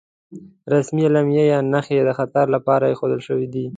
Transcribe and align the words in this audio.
رسمي 0.73 1.03
علامې 1.07 1.43
یا 1.53 1.59
نښې 1.71 1.99
د 2.03 2.09
خطر 2.19 2.45
لپاره 2.55 2.83
ايښودل 2.87 3.21
شوې 3.27 3.47
دي. 3.53 3.65